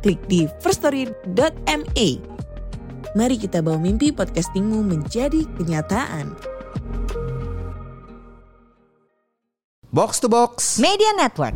klik 0.00 0.20
di 0.26 0.48
firststory.me. 0.64 2.08
Mari 3.10 3.36
kita 3.36 3.60
bawa 3.60 3.76
mimpi 3.76 4.14
podcastingmu 4.14 4.80
menjadi 4.86 5.44
kenyataan. 5.58 6.32
Box 9.90 10.22
to 10.22 10.30
Box. 10.30 10.78
Media 10.78 11.10
Network. 11.18 11.54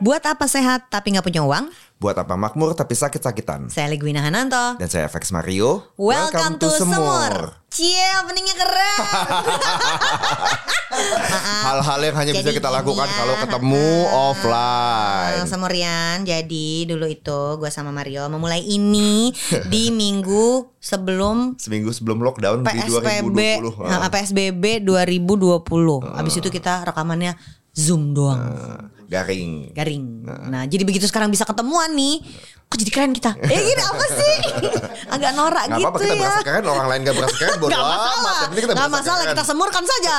Buat 0.00 0.22
apa 0.22 0.46
sehat 0.46 0.86
tapi 0.86 1.12
nggak 1.12 1.26
punya 1.26 1.42
uang? 1.42 1.85
Buat 1.96 2.20
apa 2.20 2.36
makmur 2.36 2.76
tapi 2.76 2.92
sakit-sakitan. 2.92 3.72
Saya 3.72 3.88
Ligwina 3.88 4.20
Hananto. 4.20 4.76
Dan 4.76 4.84
saya 4.84 5.08
FX 5.08 5.32
Mario. 5.32 5.96
Welcome, 5.96 6.60
to, 6.60 6.68
Semur. 6.68 7.64
Cie, 7.72 8.04
openingnya 8.20 8.52
keren. 8.52 9.00
Hal-hal 11.66 12.00
yang 12.04 12.16
hanya 12.20 12.32
bisa 12.36 12.52
Jadi 12.52 12.60
kita 12.60 12.68
lakukan 12.68 13.08
ya, 13.08 13.16
kalau 13.16 13.34
ketemu 13.40 13.88
ah, 14.12 14.28
offline. 14.28 15.48
Semurian, 15.48 16.16
jadi 16.28 16.68
dulu 16.84 17.08
itu 17.08 17.40
gue 17.56 17.70
sama 17.72 17.96
Mario 17.96 18.28
memulai 18.28 18.60
ini 18.60 19.32
di 19.72 19.88
minggu 19.88 20.76
sebelum 20.76 21.56
Seminggu 21.56 21.96
sebelum 21.96 22.20
lockdown 22.20 22.60
di 22.60 22.76
PSBB 22.76 23.40
2020. 23.64 23.88
nah, 23.88 24.08
PSBB 24.12 24.64
2020. 24.84 26.12
Habis 26.12 26.34
itu 26.44 26.48
kita 26.52 26.84
rekamannya 26.84 27.36
Zoom 27.76 28.12
doang. 28.12 28.40
Ah, 28.40 28.95
garing. 29.06 29.70
Garing. 29.72 30.04
Nah, 30.46 30.62
jadi 30.64 30.82
begitu 30.82 31.04
sekarang 31.04 31.28
bisa 31.28 31.42
ketemuan 31.42 31.90
nih. 31.90 32.18
Kok 32.66 32.76
jadi 32.76 32.90
keren 32.90 33.12
kita? 33.12 33.30
Eh 33.38 33.60
gini 33.62 33.78
apa 33.80 34.04
sih? 34.10 34.34
Agak 35.14 35.32
norak 35.32 35.64
Gak 35.64 35.78
gitu 35.78 35.86
apa-apa 35.86 35.98
kita 36.00 36.10
ya. 36.10 36.18
berasa 36.18 36.40
keren, 36.42 36.64
orang 36.66 36.86
lain 36.88 37.00
gak 37.00 37.14
berasa 37.14 37.36
keren, 37.36 37.54
bodo 37.56 37.70
Gak 37.70 37.78
amat. 37.78 37.94
masalah, 37.94 38.34
penting 38.42 38.58
kita 38.58 38.74
gak 38.74 38.90
masalah 38.90 39.16
keren. 39.16 39.30
kita 39.30 39.42
semurkan 39.46 39.84
saja. 39.86 40.16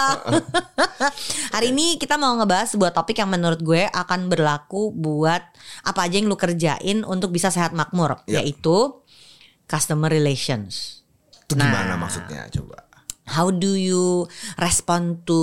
Hari 1.54 1.68
ini 1.70 1.88
kita 1.98 2.16
mau 2.16 2.32
ngebahas 2.34 2.72
sebuah 2.72 2.92
topik 2.94 3.18
yang 3.18 3.28
menurut 3.28 3.60
gue 3.60 3.84
akan 3.86 4.20
berlaku 4.28 4.90
buat 4.92 5.44
apa 5.84 6.00
aja 6.02 6.16
yang 6.16 6.26
lu 6.26 6.36
kerjain 6.36 7.04
untuk 7.04 7.30
bisa 7.30 7.50
sehat 7.50 7.76
makmur, 7.76 8.24
Ya. 8.24 8.40
yaitu 8.40 8.96
customer 9.66 10.08
relations. 10.08 11.04
Itu 11.44 11.56
Nah. 11.56 11.68
gimana 11.68 11.94
maksudnya 11.98 12.48
coba? 12.50 12.87
How 13.28 13.48
do 13.50 13.76
you 13.76 14.24
respond 14.56 15.24
to 15.26 15.40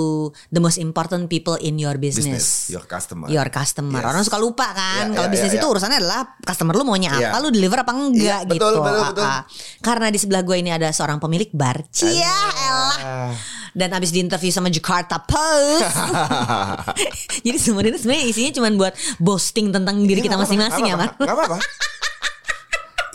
the 0.49 0.57
most 0.57 0.75
important 0.75 1.29
people 1.29 1.53
in 1.55 1.77
your 1.77 1.95
business? 1.95 2.25
Business, 2.25 2.47
your 2.67 2.83
customer. 2.83 3.29
Your 3.29 3.45
customer. 3.47 4.01
Yes. 4.01 4.09
Orang 4.09 4.23
suka 4.23 4.37
lupa 4.37 4.67
kan. 4.69 5.09
Ya, 5.09 5.15
Kalau 5.15 5.27
ya, 5.27 5.31
bisnis 5.31 5.51
ya, 5.51 5.57
itu 5.57 5.67
ya. 5.67 5.71
urusannya 5.71 5.97
adalah 5.99 6.21
customer 6.39 6.73
lu 6.73 6.83
maunya 6.83 7.13
Ya. 7.13 7.29
apa, 7.29 7.37
lu 7.39 7.49
deliver 7.49 7.79
apa 7.79 7.91
enggak 7.91 8.17
Iya, 8.17 8.37
betul, 8.43 8.73
gitu. 8.73 8.81
betul, 8.81 8.97
Ah, 8.97 9.07
betul. 9.07 9.23
ah. 9.23 9.41
Karena 9.79 10.07
di 10.09 10.17
sebelah 10.17 10.41
gue 10.41 10.57
ini 10.57 10.69
ada 10.69 10.89
seorang 10.89 11.17
pemilik 11.17 11.47
bar. 11.51 11.85
Cia 11.87 12.37
elah. 12.65 12.97
Ah. 12.99 13.31
Dan 13.71 13.91
abis 13.91 14.09
diinterview 14.09 14.49
sama 14.49 14.67
Jakarta 14.67 15.19
Post. 15.19 15.85
Jadi 17.45 17.57
sebenarnya 17.57 17.97
sebenarnya 17.97 18.25
isinya 18.25 18.51
cuma 18.53 18.67
buat 18.73 18.93
boasting 19.17 19.69
tentang 19.69 20.01
diri 20.01 20.19
Iya, 20.19 20.25
kita 20.25 20.37
masing-masing 20.37 20.85
ya, 20.85 20.95
Mar. 20.95 21.13
nggak 21.13 21.27
apa-apa. 21.29 21.57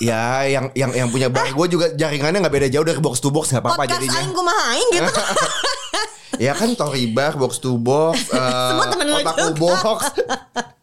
Ya 0.01 0.49
yang 0.49 0.73
yang 0.73 0.91
yang 0.97 1.09
punya 1.09 1.29
bar 1.29 1.45
gue 1.47 1.67
juga 1.69 1.93
jaringannya 1.93 2.41
nggak 2.41 2.55
beda 2.57 2.69
jauh 2.73 2.83
dari 2.83 2.97
box 2.99 3.21
to 3.21 3.29
box 3.29 3.53
nggak 3.53 3.61
apa-apa 3.61 3.85
Podcast 3.85 4.01
jadinya. 4.01 4.19
aing 4.19 4.33
kumahain 4.33 4.87
gitu. 4.91 5.13
Ya 6.41 6.57
kan 6.57 6.73
Tory 6.73 7.13
Bar, 7.13 7.37
Box 7.37 7.61
to 7.61 7.77
Box, 7.77 8.17
eh, 8.33 8.41
Semua 8.41 8.89
temen 8.89 9.13
lu 9.13 9.21
Otaku. 9.21 9.61
Box, 9.61 10.09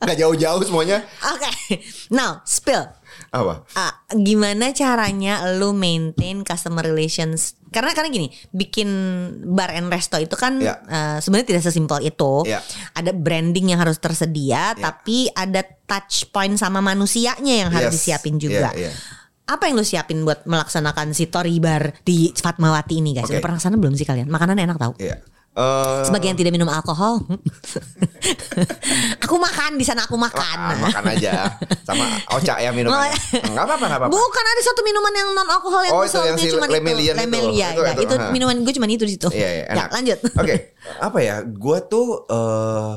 nggak 0.06 0.17
jauh-jauh 0.22 0.61
semuanya. 0.61 1.01
Oke. 1.33 1.81
Now, 2.13 2.45
spill. 2.45 2.85
Apa? 3.29 3.67
Ah, 3.73 3.93
gimana 4.13 4.71
caranya 4.71 5.43
lu 5.53 5.71
maintain 5.71 6.41
customer 6.41 6.81
relations? 6.81 7.59
Karena 7.67 7.91
karena 7.91 8.07
gini, 8.09 8.27
bikin 8.49 8.88
bar 9.45 9.75
and 9.75 9.91
resto 9.91 10.15
itu 10.15 10.33
kan 10.33 10.57
Ya. 10.57 10.79
eh, 10.88 11.17
sebenarnya 11.19 11.47
tidak 11.51 11.63
sesimpel 11.63 11.99
itu. 12.01 12.47
Ya. 12.47 12.63
Ada 12.95 13.11
branding 13.11 13.75
yang 13.75 13.79
harus 13.79 13.99
tersedia, 13.99 14.71
Ya. 14.71 14.79
tapi 14.79 15.27
ada 15.29 15.61
touch 15.83 16.31
point 16.31 16.55
sama 16.55 16.79
manusianya 16.79 17.67
yang 17.67 17.69
harus 17.69 17.91
Yes. 17.91 17.95
disiapin 17.99 18.39
juga. 18.39 18.71
Iya, 18.71 18.88
iya. 18.88 18.91
Apa 19.47 19.71
yang 19.71 19.79
lu 19.79 19.83
siapin 19.83 20.23
buat 20.23 20.44
melaksanakan 20.44 21.15
si 21.15 21.31
Tori 21.31 21.55
Bar 21.59 22.03
di 22.03 22.31
Fatmawati 22.31 22.99
ini 22.99 23.15
guys? 23.15 23.27
Oke. 23.27 23.39
Udah 23.39 23.44
pernah 23.44 23.57
ke 23.59 23.63
sana 23.63 23.75
belum 23.75 23.95
sih 23.95 24.03
kalian? 24.03 24.27
Makanan 24.27 24.59
enak 24.59 24.75
tau. 24.75 24.91
Iya. 24.99 25.23
Eh, 25.57 26.06
Sebagai 26.06 26.29
yang 26.29 26.38
tidak 26.38 26.53
minum 26.53 26.69
alkohol, 26.69 27.18
aku 29.25 29.35
makan 29.35 29.73
di 29.73 29.81
sana 29.81 30.06
aku 30.06 30.13
makan. 30.13 30.38
makan, 30.38 30.78
makan 30.85 31.03
aja 31.18 31.50
sama 31.81 32.06
Oca 32.29 32.62
yang 32.62 32.78
minum. 32.78 32.94
Oh, 32.94 33.01
aja. 33.01 33.18
Nggak 33.57 33.66
apa-apa, 33.66 33.85
nggak 33.90 34.00
apa-apa. 34.06 34.13
Bukan 34.13 34.45
ada 34.45 34.62
satu 34.62 34.85
minuman 34.85 35.09
yang 35.09 35.34
non 35.34 35.50
alkohol 35.50 35.81
yang 35.81 35.97
Oh, 35.97 36.06
itu 36.06 36.13
yang 36.22 36.38
si 36.38 36.53
cuma 36.53 36.69
itu. 36.69 36.78
Lemelian 36.78 37.16
itu. 37.18 37.22
Lemelia, 37.25 37.68
Itu- 37.73 37.81
ya. 37.81 37.94
itu, 37.97 38.03
itu, 38.06 38.16
ha. 38.22 38.29
minuman 38.29 38.53
gue 38.62 38.73
cuma 38.78 38.85
itu 38.85 39.01
di 39.01 39.13
situ. 39.18 39.28
Iya, 39.34 39.50
iya, 39.50 39.66
Ya, 39.73 39.85
lanjut. 39.90 40.19
Oke, 40.38 40.56
apa 41.01 41.18
ya? 41.25 41.35
Gue 41.41 41.78
tuh 41.84 42.29
eh 42.29 42.91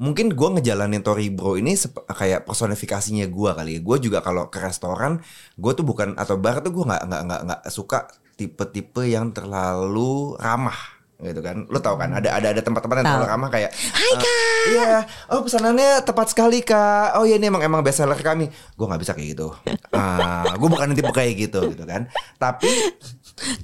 mungkin 0.00 0.32
gue 0.32 0.48
ngejalanin 0.56 1.04
Tori 1.04 1.28
Bro 1.28 1.60
ini 1.60 1.76
kayak 2.08 2.48
personifikasinya 2.48 3.28
gue 3.28 3.50
kali. 3.52 3.84
Gue 3.84 4.00
juga 4.00 4.24
kalau 4.24 4.48
ke 4.48 4.56
restoran, 4.56 5.20
gue 5.52 5.72
tuh 5.76 5.84
bukan 5.84 6.16
atau 6.16 6.40
bar 6.40 6.64
tuh 6.64 6.72
gue 6.72 6.84
nggak 6.88 7.02
nggak 7.04 7.22
nggak 7.28 7.40
nggak 7.44 7.60
suka 7.68 8.08
tipe-tipe 8.36 9.04
yang 9.04 9.32
terlalu 9.32 10.32
ramah 10.36 10.95
gitu 11.20 11.40
kan. 11.40 11.64
Lo 11.72 11.80
tau 11.80 11.96
kan 11.96 12.12
ada 12.12 12.36
ada 12.36 12.52
ada 12.52 12.60
tempat-tempat 12.60 12.96
yang 13.00 13.06
terlalu 13.08 13.28
ramah 13.28 13.48
kayak 13.48 13.70
Hai, 13.72 14.12
eh, 14.12 14.64
iya 14.76 14.94
oh 15.32 15.40
pesanannya 15.44 16.04
tepat 16.04 16.32
sekali 16.32 16.60
kak. 16.60 17.16
Oh 17.16 17.24
iya 17.24 17.40
ini 17.40 17.48
emang 17.48 17.64
emang 17.64 17.80
best 17.80 18.04
seller 18.04 18.18
kami. 18.20 18.48
Gue 18.76 18.86
nggak 18.88 19.00
bisa 19.00 19.12
kayak 19.16 19.28
gitu. 19.36 19.48
Ah 19.96 20.52
gue 20.52 20.68
bukan 20.68 20.92
tipe 20.92 21.08
kayak 21.08 21.48
gitu 21.48 21.72
gitu 21.72 21.84
kan. 21.88 22.04
Tapi 22.36 22.68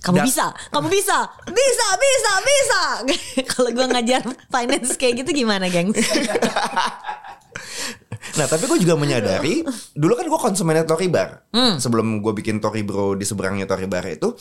Kamu 0.04 0.20
bisa, 0.20 0.52
kamu 0.68 0.88
bisa, 0.92 1.18
bisa, 1.48 1.86
bisa, 1.96 2.32
bisa. 2.44 2.82
Kalau 3.56 3.70
gue 3.72 3.86
ngajar 3.88 4.20
finance 4.52 5.00
kayak 5.00 5.24
gitu 5.24 5.44
gimana, 5.44 5.64
gengs? 5.72 5.96
Nah 8.32 8.46
tapi 8.46 8.64
gue 8.64 8.78
juga 8.78 8.94
menyadari 8.94 9.60
Dulu 9.92 10.12
kan 10.12 10.24
gue 10.24 10.40
konsumennya 10.40 10.82
Tori 10.82 11.06
Bar 11.06 11.44
Hmm. 11.48 11.76
Sebelum 11.76 12.18
gue 12.18 12.32
bikin 12.32 12.58
Tori 12.58 12.80
Bro 12.80 13.14
Di 13.14 13.22
seberangnya 13.22 13.64
Tori 13.64 13.84
Bar 13.84 14.04
itu 14.06 14.32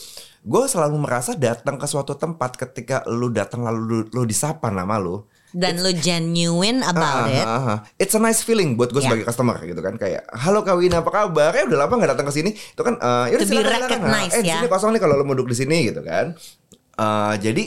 Gue 0.42 0.64
selalu 0.66 0.96
merasa 0.98 1.34
datang 1.34 1.76
ke 1.76 1.84
suatu 1.84 2.14
tempat 2.14 2.56
Ketika 2.56 3.04
lu 3.06 3.28
datang 3.28 3.62
lalu 3.62 3.80
lu, 3.82 3.98
lu 4.10 4.24
disapa 4.24 4.68
nama 4.68 4.96
lu 4.96 5.28
Dan 5.52 5.78
lu 5.78 5.92
genuine 5.94 6.80
about 6.82 7.28
Ah, 7.28 7.28
it. 7.30 7.44
ah, 7.44 7.60
ah. 7.68 7.78
It's 7.96 8.14
a 8.14 8.20
nice 8.20 8.40
feeling 8.40 8.74
buat 8.74 8.88
gue 8.90 8.98
Yeah. 8.98 9.12
sebagai 9.12 9.28
customer 9.28 9.60
gitu 9.62 9.80
kan 9.80 9.96
kayak 9.96 10.24
halo 10.32 10.64
Kak 10.64 10.80
Wina 10.80 11.04
apa 11.04 11.12
kabar? 11.12 11.52
Ya 11.52 11.68
udah 11.68 11.80
lama 11.82 11.94
gak 11.98 12.12
datang 12.12 12.24
ke 12.24 12.34
sini. 12.34 12.56
Itu 12.56 12.80
kan 12.82 12.96
eh 12.96 13.36
yaudah 13.36 13.44
To 13.44 13.46
be 13.46 13.52
silakan, 13.52 13.68
silakan. 13.68 13.84
recognized, 13.92 14.32
eh, 14.32 14.42
di 14.42 14.48
ya. 14.48 14.56
sini 14.56 14.68
kosong 14.68 14.90
nih 14.90 15.02
kalau 15.02 15.14
lo 15.14 15.24
mau 15.24 15.36
duduk 15.36 15.52
di 15.52 15.58
sini 15.58 15.78
gitu 15.84 16.00
kan. 16.02 16.32
Eh 16.94 17.34
jadi 17.38 17.64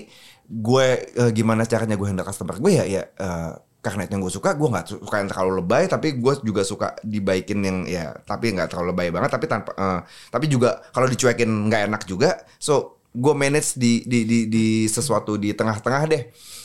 gue 0.46 0.86
eh, 1.12 1.30
gimana 1.30 1.64
caranya 1.64 1.92
gue 1.94 2.06
handle 2.06 2.22
customer 2.22 2.56
gue 2.56 2.72
ya 2.72 2.84
ya 2.86 3.02
eh, 3.04 3.52
karena 3.84 4.08
itu 4.08 4.16
yang 4.16 4.24
gue 4.24 4.32
suka 4.32 4.56
gue 4.56 4.64
nggak 4.66 4.86
suka 4.96 5.16
yang 5.20 5.28
terlalu 5.28 5.52
lebay 5.60 5.84
tapi 5.84 6.16
gue 6.16 6.32
juga 6.40 6.64
suka 6.64 6.96
dibaikin 7.04 7.60
yang 7.60 7.78
ya 7.84 8.16
tapi 8.18 8.50
nggak 8.50 8.72
terlalu 8.72 8.96
lebay 8.96 9.08
banget 9.12 9.30
tapi 9.30 9.44
tanpa 9.44 9.76
eh, 9.76 10.00
tapi 10.32 10.48
juga 10.48 10.80
kalau 10.88 11.04
dicuekin 11.04 11.68
nggak 11.68 11.92
enak 11.92 12.02
juga 12.04 12.40
so 12.56 12.96
gue 13.12 13.30
manage 13.30 13.76
di 13.76 14.02
di 14.02 14.24
di, 14.24 14.38
di 14.48 14.66
sesuatu 14.88 15.36
di 15.36 15.52
tengah-tengah 15.52 16.02
deh 16.08 16.22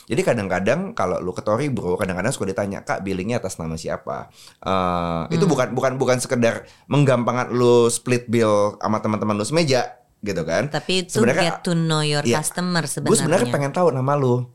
jadi 0.09 0.25
kadang-kadang 0.25 0.97
kalau 0.97 1.21
lu 1.21 1.29
ke 1.29 1.45
Tori 1.45 1.69
bro, 1.69 1.93
kadang-kadang 1.93 2.33
suka 2.33 2.49
ditanya 2.49 2.81
kak 2.81 3.05
billingnya 3.05 3.37
atas 3.37 3.61
nama 3.61 3.77
siapa. 3.77 4.33
Eh, 4.57 5.37
Itu 5.37 5.45
bukan 5.45 5.69
bukan 5.69 6.01
bukan 6.01 6.17
sekedar 6.17 6.65
menggampangkan 6.89 7.53
lu 7.53 7.85
split 7.87 8.25
bill 8.25 8.73
sama 8.81 9.05
teman-teman 9.05 9.37
lu 9.37 9.45
semeja 9.45 10.01
gitu 10.19 10.41
kan. 10.41 10.65
Tapi 10.65 11.05
itu 11.05 11.21
Sebenarnya- 11.21 11.53
get 11.53 11.61
to 11.61 11.77
know 11.77 12.01
your 12.01 12.25
Iya. 12.25 12.41
customer 12.41 12.81
Gue 12.81 12.89
sebenarnya 12.89 13.21
sebenarnya. 13.21 13.53
pengen 13.53 13.69
tahu 13.69 13.93
nama 13.93 14.17
lu. 14.17 14.49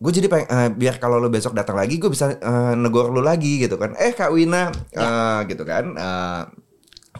Gue 0.00 0.16
jadi 0.16 0.32
pengen 0.32 0.48
eh, 0.48 0.68
biar 0.72 0.96
kalau 0.96 1.20
lu 1.20 1.28
besok 1.28 1.52
datang 1.52 1.76
lagi 1.76 2.00
gue 2.00 2.08
bisa 2.08 2.32
eh, 2.32 2.72
negor 2.72 3.12
lu 3.12 3.20
lagi 3.20 3.60
gitu 3.60 3.76
kan. 3.76 3.92
Eh 4.00 4.16
Kak 4.16 4.32
Wina 4.32 4.72
eh, 4.96 5.40
gitu 5.44 5.60
kan. 5.68 5.92
Eh, 5.92 6.42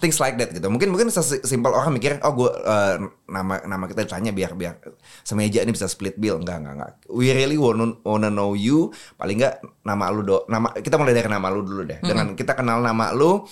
things 0.01 0.17
like 0.17 0.41
that 0.41 0.49
gitu. 0.49 0.65
Mungkin 0.73 0.89
mungkin 0.89 1.13
sesimpel 1.13 1.77
orang 1.77 1.93
mikir 1.93 2.17
oh 2.25 2.33
gue 2.33 2.49
eh, 2.49 2.97
nama 3.29 3.61
nama 3.69 3.85
kita 3.85 4.09
ditanya 4.09 4.33
biar 4.33 4.57
biar 4.57 4.81
semeja 5.21 5.61
ini 5.61 5.77
bisa 5.77 5.93
split 5.93 6.17
bill 6.17 6.41
enggak 6.41 6.65
enggak 6.65 6.75
enggak. 6.81 6.93
We 7.13 7.37
really 7.37 7.61
wanna, 7.61 8.01
wanna 8.01 8.33
know 8.33 8.57
you 8.57 8.97
paling 9.21 9.45
enggak 9.45 9.61
nama 9.85 10.09
lu 10.09 10.25
do 10.25 10.49
nama 10.49 10.73
kita 10.73 10.97
mulai 10.97 11.13
dari 11.13 11.29
nama 11.29 11.53
lu 11.53 11.61
dulu 11.61 11.85
deh. 11.85 12.01
Dengan 12.01 12.33
kita 12.33 12.57
kenal 12.57 12.81
nama 12.81 13.13
lu 13.13 13.45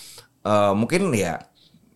eh, 0.49 0.73
mungkin 0.73 1.13
ya 1.13 1.37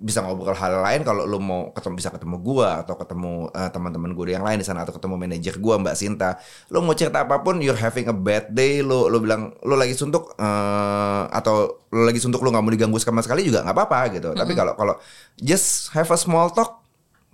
bisa 0.03 0.19
ngobrol 0.19 0.59
hal 0.59 0.83
lain 0.83 1.07
kalau 1.07 1.23
lu 1.23 1.39
mau 1.39 1.71
ketemu 1.71 1.95
bisa 2.03 2.11
ketemu 2.11 2.37
gua 2.43 2.83
atau 2.83 2.99
ketemu 2.99 3.49
eh, 3.55 3.71
teman-teman 3.71 4.11
gue 4.13 4.35
yang 4.35 4.43
lain 4.43 4.59
di 4.59 4.67
sana 4.67 4.83
atau 4.83 4.93
ketemu 4.99 5.15
manajer 5.15 5.55
gua 5.63 5.79
Mbak 5.79 5.95
Sinta. 5.95 6.43
Lu 6.75 6.83
mau 6.83 6.99
cerita 6.99 7.23
apa 7.23 7.39
pun 7.41 7.63
you're 7.63 7.79
having 7.79 8.11
a 8.11 8.17
bad 8.17 8.51
day 8.51 8.83
lu 8.83 9.07
lu 9.07 9.23
bilang 9.23 9.55
lu 9.63 9.79
lagi 9.79 9.95
suntuk 9.95 10.35
eh, 10.35 11.23
atau 11.31 11.87
lu 11.95 12.03
lagi 12.03 12.19
suntuk 12.19 12.43
lu 12.43 12.51
nggak 12.51 12.65
mau 12.67 12.73
diganggu 12.75 12.99
sama 12.99 13.23
sekali 13.23 13.47
juga 13.47 13.63
nggak 13.63 13.77
apa-apa 13.79 13.99
gitu. 14.19 14.29
Tapi 14.35 14.53
kalau 14.59 14.75
kalau 14.75 14.95
just 15.39 15.95
have 15.95 16.11
a 16.11 16.19
small 16.19 16.51
talk 16.51 16.83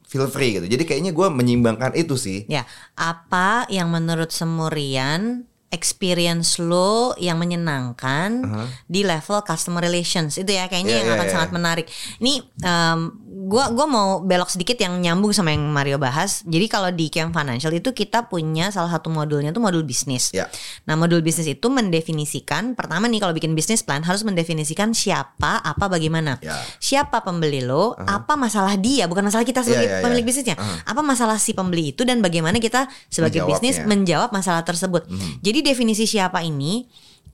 feel 0.05 0.29
free 0.29 0.61
gitu. 0.61 0.69
Jadi 0.69 0.85
kayaknya 0.85 1.17
gua 1.17 1.33
menyimbangkan 1.33 1.97
itu 1.97 2.21
sih. 2.21 2.45
Ya, 2.53 2.69
apa 2.97 3.65
yang 3.73 3.89
menurut 3.89 4.29
Semurian 4.29 5.49
experience 5.69 6.57
lo 6.57 7.13
yang 7.21 7.37
menyenangkan 7.37 8.41
di 8.89 9.05
level 9.05 9.45
customer 9.45 9.85
relations 9.85 10.41
itu 10.41 10.49
ya 10.49 10.65
kayaknya 10.67 10.87
Iya, 10.89 10.99
yang 11.05 11.09
iya, 11.13 11.17
akan 11.21 11.27
iya. 11.29 11.35
sangat 11.37 11.51
menarik. 11.53 11.87
Ini 12.25 12.33
em, 12.65 13.01
gua 13.49 13.69
gua 13.73 13.85
mau 13.85 14.09
belok 14.25 14.49
sedikit 14.49 14.81
yang 14.81 14.97
nyambung 14.97 15.37
sama 15.37 15.53
yang 15.53 15.69
Mario 15.69 16.01
bahas. 16.01 16.41
Jadi 16.49 16.67
kalau 16.73 16.89
di 16.89 17.13
Camp 17.13 17.37
Financial 17.37 17.69
itu 17.73 17.93
kita 17.93 18.33
punya 18.33 18.73
salah 18.73 18.89
satu 18.89 19.13
modulnya 19.13 19.53
itu 19.53 19.61
modul 19.61 19.85
bisnis. 19.85 20.33
Ya. 20.33 20.49
Nah, 20.89 20.97
modul 20.97 21.21
bisnis 21.21 21.45
itu 21.53 21.69
mendefinisikan 21.69 22.73
pertama 22.73 23.05
nih 23.07 23.21
kalau 23.21 23.37
bikin 23.37 23.53
bisnis 23.53 23.85
plan 23.85 24.01
harus 24.01 24.25
mendefinisikan 24.25 24.97
siapa, 24.97 25.61
apa, 25.61 25.85
bagaimana. 25.93 26.41
Ya. 26.41 26.57
Siapa 26.81 27.21
pembeli 27.21 27.61
lo, 27.61 27.93
apa 27.99 28.41
masalah 28.41 28.77
dia, 28.81 29.05
bukan 29.05 29.29
masalah 29.29 29.45
kita 29.45 29.61
sebagai 29.61 29.85
Iya, 29.85 29.95
iya, 30.01 30.05
pemilik 30.05 30.25
iya. 30.25 30.31
bisnisnya. 30.33 30.57
Apa 30.89 31.01
masalah 31.05 31.37
si 31.37 31.53
pembeli 31.53 31.93
itu 31.93 32.09
dan 32.09 32.25
bagaimana 32.25 32.57
kita 32.57 32.89
sebagai 33.13 33.45
bisnis 33.45 33.85
menjawab 33.85 34.33
masalah 34.33 34.65
tersebut. 34.65 35.05
Jadi 35.45 35.58
definisi 35.63 36.05
siapa 36.09 36.43
ini 36.43 36.87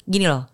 gini 0.04 0.26
loh. 0.28 0.48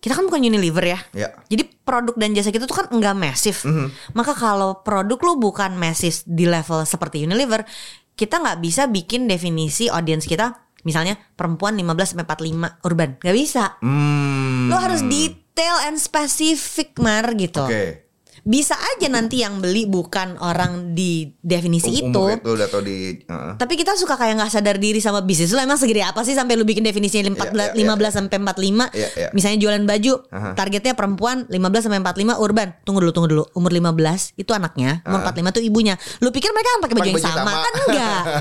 Kita 0.00 0.16
kan 0.16 0.24
bukan 0.24 0.40
Unilever 0.40 0.84
ya. 0.96 0.98
Ya. 1.12 1.28
Jadi 1.52 1.68
produk 1.84 2.16
dan 2.16 2.32
jasa 2.32 2.48
kita 2.48 2.64
tuh 2.64 2.72
kan 2.72 2.86
enggak 2.88 3.12
masif. 3.12 3.68
Maka 4.16 4.32
kalau 4.32 4.80
produk 4.80 5.20
lu 5.20 5.36
bukan 5.36 5.76
masif 5.76 6.24
di 6.24 6.48
level 6.48 6.88
seperti 6.88 7.28
Unilever, 7.28 7.68
kita 8.16 8.40
nggak 8.40 8.64
bisa 8.64 8.88
bikin 8.88 9.28
definisi 9.28 9.92
audiens 9.92 10.24
kita 10.24 10.56
misalnya 10.88 11.20
perempuan 11.36 11.76
15 11.76 12.16
sampai 12.16 12.24
45 12.24 12.88
urban. 12.88 13.10
Gak 13.20 13.36
bisa. 13.36 13.76
hmm. 13.84 14.72
Lu 14.72 14.76
harus 14.80 15.04
detail 15.04 15.76
and 15.84 16.00
spesifik 16.00 16.96
Mar 16.96 17.36
gitu. 17.36 17.60
oke 17.68 18.09
Bisa 18.42 18.72
aja 18.74 19.06
nanti 19.06 19.40
yang 19.40 19.58
beli 19.58 19.84
bukan 19.84 20.36
orang 20.36 20.92
di 20.92 21.32
definisi 21.38 21.92
Um- 21.92 22.10
itu. 22.10 22.24
itu 22.36 22.50
udah 22.50 22.66
tau 22.66 22.80
di 22.80 23.20
uh, 23.24 23.54
Tapi 23.54 23.74
kita 23.74 23.94
suka 23.94 24.14
kayak 24.14 24.36
nggak 24.36 24.50
sadar 24.50 24.76
diri 24.76 24.98
sama 24.98 25.20
bisnis 25.20 25.50
lu 25.50 25.58
emang 25.58 25.76
segede 25.76 26.00
apa 26.00 26.20
sih 26.20 26.32
sampai 26.32 26.54
lu 26.54 26.64
bikin 26.64 26.80
definisinya 26.80 27.28
14 27.30 27.76
Iya, 27.76 27.86
iya, 27.86 27.86
15 27.86 28.10
sampai 28.10 28.36
45. 28.36 28.88
Iya, 28.90 29.08
iya. 29.14 29.28
Misalnya 29.30 29.58
jualan 29.58 29.84
baju, 29.84 30.12
Aha. 30.28 30.50
targetnya 30.54 30.92
perempuan 30.92 31.44
15 31.46 31.58
sampai 31.82 32.00
45 32.00 32.36
urban. 32.36 32.68
Tunggu 32.82 33.00
dulu, 33.00 33.12
tunggu 33.12 33.28
dulu. 33.28 33.44
Umur 33.52 33.70
15 33.70 34.32
itu 34.34 34.50
anaknya, 34.50 35.04
umur 35.04 35.20
45 35.22 35.52
itu 35.52 35.60
ibunya. 35.62 35.94
Lu 36.18 36.30
pikir 36.30 36.50
mereka 36.50 36.68
kan 36.70 36.80
pakai 36.82 36.96
baju 36.96 37.10
yang 37.10 37.20
sama? 37.20 37.36
sama. 37.36 37.52
Kan 37.60 37.74
enggak. 37.84 38.22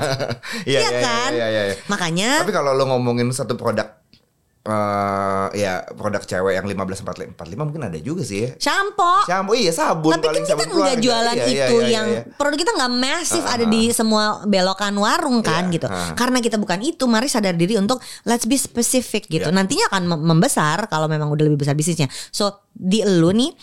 Iya, 0.66 0.80
Iya 0.80 0.90
iya, 0.90 1.00
kan? 1.00 1.30
iya, 1.32 1.48
iya, 1.48 1.62
iya. 1.68 1.76
Makanya 1.88 2.30
Tapi 2.42 2.52
kalau 2.52 2.72
lo 2.72 2.88
ngomongin 2.88 3.30
satu 3.30 3.54
produk 3.54 3.99
eh 4.60 5.48
ya 5.56 5.88
produk 5.96 6.20
cewek 6.20 6.52
yang 6.54 6.68
15 6.68 7.02
45 7.02 7.32
45 7.34 7.64
mungkin 7.64 7.84
ada 7.88 7.96
juga 7.98 8.22
sih 8.22 8.44
ya. 8.44 8.50
shampoo 8.60 9.24
Shampoo 9.24 9.56
iya 9.56 9.72
sabun 9.72 10.12
Tapi 10.12 10.28
kan 10.30 10.44
kita 10.44 10.64
nggak 10.68 10.98
jualan 11.00 11.32
Iya, 11.32 11.46
iya, 11.48 11.66
itu 11.66 11.76
iya, 11.80 11.90
yang 11.90 12.08
iya. 12.12 12.22
produk 12.36 12.58
kita 12.60 12.72
nggak 12.76 12.92
masif 12.94 13.40
Ah, 13.42 13.56
ada 13.56 13.64
ah, 13.64 13.72
di 13.72 13.82
semua 13.90 14.24
belokan 14.44 14.92
warung 14.94 15.40
kan 15.40 15.72
Iya, 15.72 15.74
gitu. 15.74 15.88
ah. 15.88 16.12
Karena 16.12 16.38
kita 16.38 16.60
bukan 16.60 16.80
itu, 16.82 17.08
mari 17.08 17.26
sadar 17.26 17.56
diri 17.56 17.76
untuk 17.76 17.98
let's 18.24 18.44
be 18.44 18.56
specific 18.56 19.26
gitu. 19.26 19.48
Iya. 19.48 19.56
Nantinya 19.56 19.88
akan 19.88 20.04
mem- 20.06 20.26
membesar 20.28 20.86
kalau 20.86 21.08
memang 21.08 21.32
udah 21.32 21.46
lebih 21.46 21.56
besar 21.58 21.74
bisnisnya. 21.74 22.06
So 22.30 22.52
di 22.70 23.00
lu 23.02 23.32
nih 23.32 23.56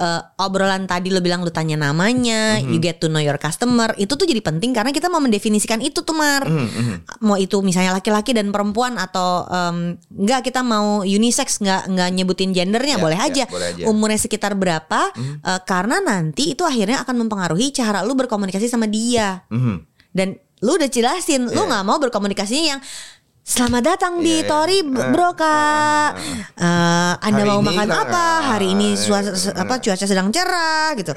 eh, 0.00 0.20
obrolan 0.40 0.88
tadi 0.88 1.12
lo 1.12 1.20
bilang 1.20 1.44
lu 1.44 1.52
tanya 1.52 1.76
namanya, 1.76 2.56
Mhm. 2.56 2.72
you 2.72 2.80
get 2.80 2.96
to 2.96 3.06
know 3.06 3.20
your 3.20 3.36
customer, 3.36 3.92
itu 3.94 4.08
tuh 4.10 4.24
jadi 4.24 4.40
penting 4.40 4.72
karena 4.72 4.90
kita 4.90 5.06
mau 5.06 5.20
mendefinisikan 5.20 5.78
itu 5.78 6.00
tuh 6.00 6.16
Mar. 6.16 6.48
Mhm, 6.48 7.20
Mau 7.20 7.36
itu 7.36 7.60
misalnya 7.60 7.92
laki-laki 7.92 8.32
dan 8.32 8.48
perempuan 8.48 8.96
atau 8.96 9.44
em, 9.46 9.76
enggak 10.10 10.40
kita 10.42 10.64
mau 10.64 11.04
unisex 11.04 11.60
nggak 11.60 11.82
nggak 11.86 12.08
nyebutin 12.10 12.50
gendernya 12.50 12.96
Ya, 12.96 13.02
boleh 13.02 13.18
ya, 13.18 13.28
aja. 13.28 13.44
boleh 13.46 13.68
aja. 13.70 13.84
Umurnya 13.84 14.16
sekitar 14.16 14.56
berapa? 14.56 15.12
Mhm. 15.12 15.44
eh, 15.44 15.60
karena 15.62 16.00
nanti 16.00 16.56
itu 16.56 16.64
akhirnya 16.64 17.04
akan 17.04 17.20
mempengaruhi 17.20 17.68
cara 17.70 18.00
lu 18.00 18.16
berkomunikasi 18.16 18.66
sama 18.66 18.88
dia. 18.88 19.44
Mhm. 19.52 19.84
Dan 20.10 20.32
lu 20.60 20.76
udah 20.76 20.88
jelasin, 20.88 21.44
lu 21.44 21.56
Iya. 21.56 21.68
nggak 21.68 21.84
mau 21.84 21.96
berkomunikasinya 21.98 22.64
yang 22.72 22.80
Selamat 23.40 23.96
datang 23.96 24.20
di 24.20 24.40
Iya, 24.40 24.44
iya. 24.44 24.48
Tori 24.48 24.78
Bro 24.84 25.30
Kak. 25.34 26.10
Eh, 26.60 27.12
anda 27.24 27.42
Hari 27.42 27.48
mau 27.48 27.60
ini 27.64 27.68
makan 27.72 27.88
apa? 27.88 28.24
Hari 28.54 28.66
ini 28.76 28.88
ah, 28.92 29.00
suasa, 29.00 29.30
iya. 29.32 29.64
apa 29.64 29.74
cuaca 29.80 30.06
sedang 30.06 30.28
cerah 30.28 30.92
gitu. 30.94 31.12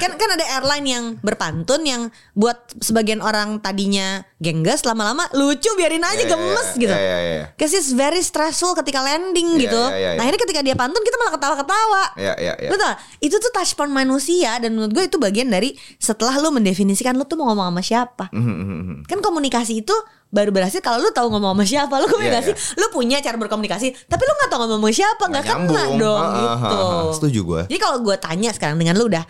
kan 0.00 0.16
kan 0.16 0.32
ada 0.32 0.56
airline 0.56 0.86
yang 0.88 1.04
berpantun 1.20 1.84
yang 1.84 2.08
buat 2.32 2.56
sebagian 2.80 3.20
orang 3.20 3.60
tadinya 3.60 4.24
gengges 4.40 4.80
lama-lama 4.88 5.28
lucu 5.36 5.68
biarin 5.76 6.00
aja 6.00 6.24
iya, 6.24 6.32
gemes 6.32 6.68
iya. 6.72 6.80
gitu. 6.80 6.94
Iya, 6.96 7.04
iya, 7.04 7.18
iya. 7.20 7.46
Cause 7.60 7.76
it's 7.76 7.92
very 7.92 8.24
stressful 8.24 8.72
ketika 8.80 9.04
landing 9.04 9.60
Iya, 9.60 9.68
gitu. 9.68 9.82
iya, 9.92 9.96
iya, 10.00 10.10
iya. 10.16 10.16
Nah 10.16 10.24
akhirnya 10.24 10.40
ketika 10.48 10.60
dia 10.64 10.72
pantun 10.72 11.04
kita 11.04 11.16
malah 11.20 11.32
ketawa-ketawa. 11.36 12.02
Iya, 12.16 12.34
iya, 12.40 12.52
iya. 12.56 12.70
Betul. 12.72 12.92
Itu 13.20 13.36
tuh 13.36 13.52
touch 13.52 13.76
point 13.76 13.92
manusia 13.92 14.56
dan 14.56 14.72
menurut 14.72 14.96
gue 14.96 15.04
itu 15.04 15.20
bagian 15.20 15.52
dari 15.52 15.76
setelah 16.00 16.32
lu 16.40 16.48
mendefinisikan 16.48 17.12
lu 17.20 17.28
tuh 17.28 17.36
mau 17.36 17.52
ngomong 17.52 17.68
sama 17.68 17.82
siapa. 17.84 18.24
Mhm, 18.32 18.56
mhm. 18.56 18.96
Kan 19.04 19.20
komunikasi 19.20 19.84
itu 19.84 19.92
baru 20.30 20.50
berhasil 20.50 20.78
kalau 20.78 20.98
lu 20.98 21.10
tahu 21.10 21.26
ngomong 21.28 21.52
sama 21.52 21.64
siapa. 21.66 21.94
Lu 21.98 22.06
Iya, 22.16 22.30
gak 22.32 22.42
sih? 22.46 22.54
Lu 22.74 22.86
punya 22.88 23.18
cara 23.18 23.34
berkomunikasi, 23.34 24.06
tapi 24.06 24.22
lu 24.22 24.32
nggak 24.32 24.48
tahu 24.48 24.60
ngomong 24.64 24.80
sama 24.80 24.90
siapa, 24.92 25.24
nggak 25.26 25.44
kena 25.44 25.82
dong 25.94 26.16
Ah, 26.16 26.30
ah, 26.30 26.38
gitu. 26.38 26.76
ah, 26.76 26.86
ah. 26.86 27.10
Setuju 27.12 27.40
gue. 27.44 27.60
Jadi 27.66 27.78
kalau 27.78 27.98
gue 28.00 28.16
tanya 28.16 28.50
sekarang 28.50 28.76
dengan 28.76 28.94
lu 28.94 29.06
udah 29.06 29.26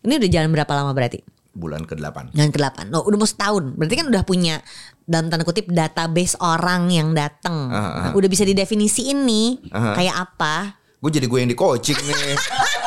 ini 0.00 0.14
udah 0.14 0.30
jalan 0.30 0.50
berapa 0.50 0.72
lama 0.72 0.90
berarti? 0.92 1.18
Bulan 1.50 1.82
ke-8. 1.82 2.34
Jalan 2.34 2.50
ke-8. 2.50 2.78
Oh, 2.92 3.02
udah 3.04 3.14
mau 3.16 3.26
setahun. 3.26 3.62
Berarti 3.74 3.94
kan 3.94 4.06
udah 4.06 4.22
punya 4.22 4.58
dalam 5.00 5.30
tanda 5.30 5.42
kutip 5.42 5.66
database 5.66 6.34
orang 6.36 6.88
yang 6.88 7.14
datang. 7.14 7.70
Ah, 7.70 7.78
ah. 7.78 7.90
Nah, 8.00 8.10
udah 8.12 8.26
bisa 8.26 8.42
didefinisiin 8.42 9.22
nih 9.22 9.48
Ah, 9.70 9.90
ah. 9.90 9.94
kayak 9.94 10.14
apa. 10.18 10.54
Gue 10.98 11.10
jadi 11.10 11.26
gue 11.26 11.38
yang 11.38 11.46
di 11.46 11.54
coaching 11.54 11.94
nih. 11.96 12.34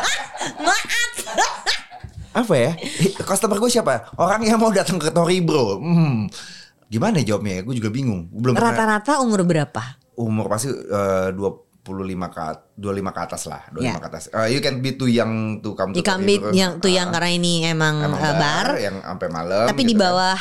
Maaf. 0.65 1.13
Apa 2.33 2.53
ya? 2.53 2.71
Customer 3.19 3.57
gue 3.57 3.71
siapa? 3.71 4.13
Orang 4.13 4.41
yang 4.41 4.57
mau 4.57 4.69
datang 4.69 4.97
ke 4.97 5.09
Tori 5.09 5.41
Bro. 5.41 5.81
Hmm. 5.81 6.29
Gimana 6.87 7.19
ya 7.19 7.33
jawabnya 7.33 7.53
ya? 7.53 7.61
Gue 7.61 7.75
juga 7.75 7.89
bingung. 7.89 8.31
Belum 8.31 8.53
Rata-rata 8.53 9.19
umur 9.19 9.43
berapa? 9.43 9.83
umur 10.15 10.47
pasti 10.47 10.71
eh, 10.71 11.29
25 11.29 11.85
ke 12.27 12.41
at- 12.41 12.73
25 12.73 12.81
ke 13.07 13.21
atas 13.21 13.43
lah, 13.45 13.61
25 13.69 13.85
Ya. 13.85 13.93
ke 13.93 14.07
atas. 14.07 14.23
Eh, 14.29 14.47
you 14.49 14.59
can 14.59 14.79
be 14.79 14.91
too 14.91 15.05
young 15.05 15.61
to 15.61 15.71
come 15.71 15.93
to 15.93 15.99
Tori 15.99 16.25
bit 16.25 16.41
Bro. 16.41 16.51
yang 16.51 16.71
tuh 16.77 16.89
yang 16.89 17.07
Ah, 17.07 17.13
karena 17.13 17.29
ini 17.31 17.53
emang, 17.63 18.01
emang 18.01 18.17
eh, 18.17 18.33
bar, 18.35 18.67
yang 18.77 18.97
sampai 18.99 19.27
malam. 19.29 19.65
tapi 19.65 19.81
di 19.83 19.93
gitu 19.93 20.01
kan. 20.01 20.09
bawah 20.09 20.39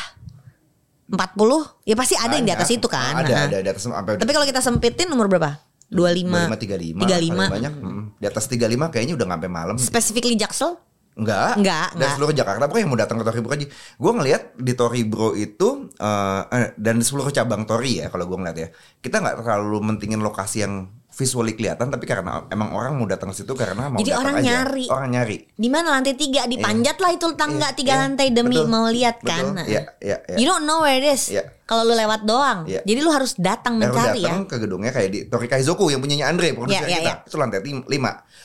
40 1.07 1.85
ya 1.85 1.95
pasti 1.95 2.15
ada 2.15 2.35
yang 2.35 2.43
di 2.43 2.53
atas 2.53 2.67
Banyak. 2.67 2.79
itu 2.79 2.89
kan. 2.89 3.13
Ada, 3.17 3.29
Nah. 3.29 3.45
ada, 3.47 3.57
di 3.61 3.69
atas 3.69 3.83
sampai 3.85 4.13
Tapi 4.17 4.33
kalau 4.33 4.43
kita 4.45 4.61
sempitin 4.61 5.09
umur 5.09 5.29
berapa? 5.29 5.61
25. 5.87 6.51
35 6.51 6.99
35. 6.99 7.07
paling 7.07 7.37
banyak. 7.53 7.73
mm. 7.77 8.05
Di 8.17 8.27
atas 8.27 8.45
35 8.49 8.91
kayaknya 8.91 9.15
udah 9.15 9.27
sampai 9.29 9.49
malam. 9.49 9.77
Specifically 9.77 10.35
Jaksel? 10.35 10.75
Enggak. 11.17 11.57
Enggak, 11.57 11.89
Dan 11.91 11.97
enggak. 11.99 12.13
seluruh 12.15 12.35
Jakarta 12.35 12.63
pokoknya 12.65 12.83
yang 12.83 12.93
mau 12.93 13.01
datang 13.01 13.17
ke 13.17 13.25
Tori 13.25 13.41
Bro 13.41 13.53
aja. 13.53 13.67
Gue 13.97 14.13
ngelihat 14.13 14.43
di 14.55 14.73
Tori 14.73 15.03
Bro 15.03 15.29
itu 15.33 15.69
eh, 15.97 16.43
dan 16.77 16.95
di 16.95 17.05
seluruh 17.05 17.29
cabang 17.31 17.65
Tori 17.65 17.99
ya 17.99 18.13
kalau 18.13 18.25
gue 18.25 18.37
ngeliat 18.37 18.57
ya. 18.57 18.69
Kita 18.99 19.19
nggak 19.19 19.41
terlalu 19.41 19.79
mentingin 19.83 20.21
lokasi 20.21 20.61
yang 20.61 20.75
visually 21.09 21.57
kelihatan 21.57 21.89
tapi 21.89 22.05
karena 22.05 22.45
emang 22.47 22.77
orang 22.77 22.93
mau 22.93 23.09
datang 23.09 23.33
ke 23.33 23.41
situ 23.41 23.57
karena 23.57 23.89
mau 23.89 23.97
Jadi 23.97 24.13
orang 24.13 24.37
aja. 24.37 24.45
nyari. 24.61 24.85
Orang 24.87 25.09
nyari. 25.11 25.37
Di 25.49 25.69
mana 25.73 25.97
lantai 25.97 26.13
tiga 26.13 26.45
dipanjat 26.45 27.01
lah 27.01 27.09
itu 27.09 27.25
tangga 27.33 27.73
Iya, 27.73 27.73
tiga 27.73 27.93
iya, 27.97 28.01
lantai 28.05 28.27
demi 28.29 28.53
betul, 28.53 28.69
mau 28.69 28.85
lihat 28.87 29.17
betul. 29.17 29.33
kan. 29.33 29.45
Nah. 29.57 29.65
Iya, 29.65 29.83
iya, 29.99 30.17
iya. 30.23 30.37
You 30.37 30.45
don't 30.45 30.69
know 30.69 30.85
where 30.85 30.93
it 30.93 31.09
is. 31.09 31.33
Iya. 31.33 31.57
Kalau 31.65 31.83
lu 31.83 31.97
lewat 31.97 32.23
doang. 32.23 32.69
Iya. 32.69 32.85
Jadi 32.85 33.01
lu 33.01 33.09
harus 33.09 33.33
datang 33.35 33.81
mencari 33.81 34.21
ya. 34.21 34.29
datang 34.29 34.45
ke 34.45 34.61
gedungnya 34.61 34.93
kayak 34.93 35.09
di 35.09 35.21
Tori 35.25 35.49
Kaizoku 35.49 35.89
yang 35.89 35.99
punyanya 35.99 36.29
Andre 36.29 36.53
produser 36.53 36.85
Iya, 36.85 36.87
iya, 36.87 36.99
kita. 37.01 37.13
iya. 37.17 37.27
Itu 37.27 37.37
lantai 37.41 37.59
5. 37.65 37.89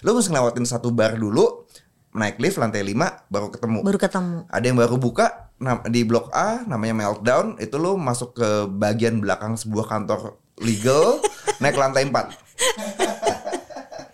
Lu 0.02 0.10
mesti 0.16 0.30
ngelewatin 0.32 0.64
satu 0.66 0.90
bar 0.90 1.14
dulu, 1.14 1.68
naik 2.12 2.38
lift 2.40 2.60
lantai 2.60 2.84
5 2.84 3.32
baru 3.32 3.48
ketemu. 3.52 3.80
Baru 3.84 3.98
ketemu. 4.00 4.36
Ada 4.52 4.66
yang 4.68 4.78
baru 4.78 4.96
buka 5.00 5.52
di 5.88 6.02
blok 6.04 6.34
A 6.34 6.66
namanya 6.66 6.98
Meltdown, 6.98 7.56
itu 7.62 7.78
lu 7.78 7.96
masuk 7.96 8.34
ke 8.34 8.50
bagian 8.68 9.22
belakang 9.22 9.54
sebuah 9.56 9.86
kantor 9.88 10.36
legal 10.60 11.22
naik 11.62 11.78
lantai 11.78 12.10
4. 12.10 12.18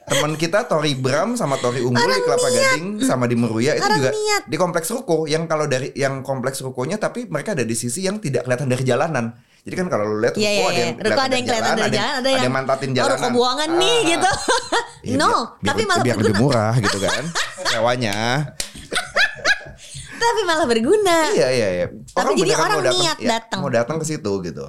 Teman 0.07 0.39
kita 0.39 0.63
Tori 0.71 0.95
Bram 0.95 1.35
sama 1.35 1.59
Tori 1.59 1.83
Unggul 1.83 2.07
di 2.07 2.23
Kelapa 2.23 2.47
Gading 2.47 3.03
sama 3.03 3.27
di 3.27 3.35
Meruya 3.35 3.75
itu 3.75 3.83
Orang 3.83 3.99
juga 3.99 4.11
niat. 4.15 4.41
di 4.47 4.55
kompleks 4.55 4.87
ruko 4.87 5.27
yang 5.27 5.51
kalau 5.51 5.67
dari 5.67 5.91
yang 5.99 6.23
kompleks 6.23 6.63
rukonya 6.63 6.95
tapi 6.95 7.27
mereka 7.27 7.51
ada 7.51 7.67
di 7.67 7.75
sisi 7.75 8.07
yang 8.07 8.23
tidak 8.23 8.47
kelihatan 8.47 8.71
dari 8.71 8.87
jalanan. 8.87 9.35
Jadi 9.67 9.75
kan 9.75 9.87
kalau 9.91 10.07
lu 10.07 10.23
lihat 10.23 10.31
ruko 10.31 10.39
Iya 10.39 10.49
iya 10.49 10.63
ada 10.63 10.79
yang 10.79 10.95
Ruko 10.95 11.19
ada 11.19 11.35
yang 11.35 11.45
kelihatan 11.45 11.73
dari 11.75 11.91
jalan, 11.91 12.13
ada 12.15 12.29
yang 12.39 12.55
mantatin 12.55 12.87
Oh, 12.87 12.95
jalanan. 12.95 13.11
ruko 13.11 13.27
buangan 13.35 13.69
nih 13.75 13.91
Ah, 13.91 14.07
gitu. 14.07 14.29
Iya, 15.07 15.15
no, 15.17 15.27
biar- 15.27 15.43
tapi 15.61 15.77
biar- 15.77 15.89
malah 15.89 16.03
biar 16.03 16.15
lebih 16.17 16.35
murah 16.37 16.73
gitu 16.77 16.97
kan 16.97 17.23
sewanya. 17.75 18.15
Tapi 20.17 20.41
malah 20.43 20.65
berguna. 20.65 21.17
Iya 21.29 21.47
iya 21.51 21.67
iya. 21.73 21.85
Tapi 22.09 22.31
jadi 22.37 22.51
orang 22.55 22.79
niat 22.89 23.17
iya, 23.19 23.29
datang. 23.29 23.59
Mau 23.59 23.69
datang 23.69 23.99
ke 23.99 24.05
situ 24.07 24.31
gitu. 24.41 24.65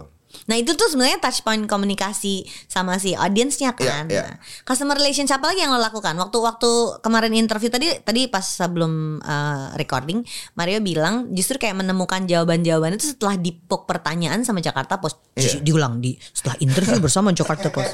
Nah 0.48 0.56
itu 0.56 0.72
tuh 0.72 0.88
sebenarnya 0.88 1.20
touch 1.20 1.44
point 1.44 1.60
komunikasi 1.68 2.48
sama 2.64 2.96
si 2.96 3.12
audiensnya 3.12 3.76
kan. 3.76 4.08
Iya, 4.08 4.16
iya. 4.16 4.24
Nah, 4.24 4.34
customer 4.64 4.96
relationship 4.96 5.36
apa 5.36 5.52
lagi 5.52 5.60
yang 5.60 5.76
lo 5.76 5.78
lakukan? 5.78 6.16
Waktu 6.16 6.38
waktu 6.40 6.70
kemarin 7.04 7.36
interview 7.36 7.68
tadi 7.68 7.92
tadi 8.00 8.32
pas 8.32 8.42
sebelum 8.42 9.20
uh, 9.20 9.76
recording, 9.76 10.24
Mario 10.56 10.80
bilang 10.80 11.28
justru 11.36 11.60
kayak 11.60 11.76
menemukan 11.84 12.24
jawaban-jawaban 12.24 12.96
itu 12.96 13.12
setelah 13.12 13.36
dipok 13.36 13.84
pertanyaan 13.84 14.40
sama 14.42 14.64
Jakarta 14.64 14.96
Post. 14.96 15.20
Iya. 15.36 15.60
Diulang 15.60 16.00
di 16.00 16.16
setelah 16.32 16.56
interview 16.64 16.96
bersama 17.04 17.28
Jakarta 17.36 17.68
Post. 17.68 17.92